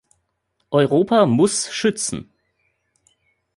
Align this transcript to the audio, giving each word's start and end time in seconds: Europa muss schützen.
Europa 0.71 1.27
muss 1.27 1.69
schützen. 1.71 2.31